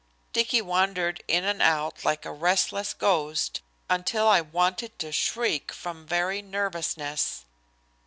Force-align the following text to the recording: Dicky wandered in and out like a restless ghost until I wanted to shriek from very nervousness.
Dicky 0.33 0.63
wandered 0.63 1.23
in 1.27 1.43
and 1.45 1.61
out 1.61 2.03
like 2.03 2.25
a 2.25 2.31
restless 2.31 2.91
ghost 2.95 3.61
until 3.87 4.27
I 4.27 4.41
wanted 4.41 4.97
to 4.97 5.11
shriek 5.11 5.71
from 5.71 6.07
very 6.07 6.41
nervousness. 6.41 7.45